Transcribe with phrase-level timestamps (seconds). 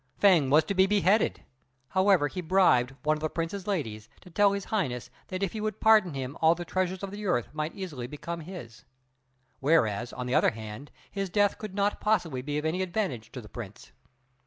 [0.19, 1.43] Fêng was to be beheaded;
[1.89, 5.61] however, he bribed one of the Prince's ladies to tell His Highness that if he
[5.61, 8.83] would pardon him all the treasures of the earth might easily become his;
[9.59, 13.41] whereas, on the other hand, his death could not possibly be of any advantage to
[13.41, 13.91] the Prince.